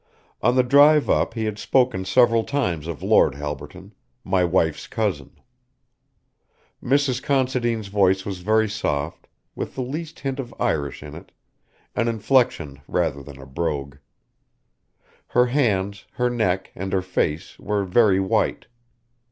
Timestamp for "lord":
3.03-3.35